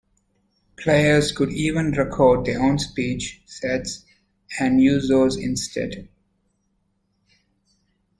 [0.77, 4.03] Players could even record their own speech sets
[4.59, 6.09] and use those instead.